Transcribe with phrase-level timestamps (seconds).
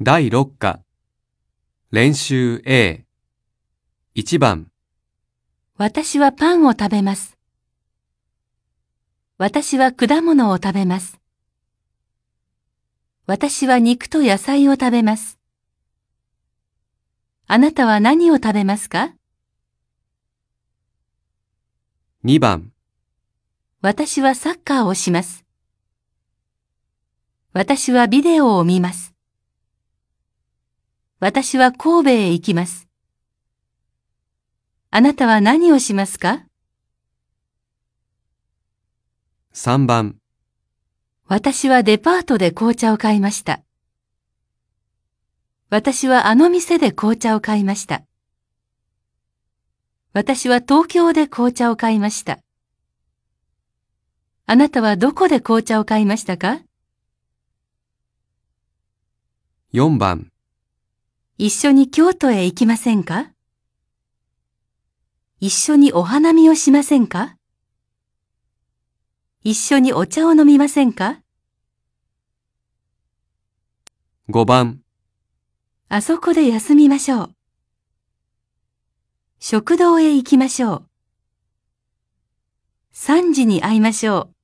[0.00, 0.80] 第6課
[1.90, 3.04] 練習 A
[4.14, 4.70] 1番
[5.76, 7.36] 私はパンを食べます。
[9.38, 11.18] 私は果物を食べます。
[13.26, 15.40] 私は肉と野菜を食べます。
[17.48, 19.14] あなたは何を食べますか
[22.24, 22.70] ？2番
[23.80, 25.44] 私はサッカーをします。
[27.52, 29.07] 私はビデオを見ます。
[31.20, 32.86] 私は神戸へ行きます。
[34.90, 36.44] あなたは何をしますか
[39.52, 40.16] ？3番
[41.26, 43.62] 私はデパートで紅茶を買いました。
[45.70, 48.04] 私はあの店で紅茶を買いました。
[50.12, 52.38] 私は東京で紅茶を買いました。
[54.46, 56.60] あなたはどこで紅茶を買いましたか
[59.74, 60.30] ？4番
[61.40, 63.30] 一緒に京都へ行きませんか？
[65.38, 67.36] 一緒にお花見をしませんか？
[69.44, 71.20] 一緒にお茶を飲みませんか
[74.28, 74.80] ？5番
[75.88, 77.34] あそこで休みましょう。
[79.38, 80.88] 食堂へ行きましょう。
[82.94, 84.37] 3時に会いましょう。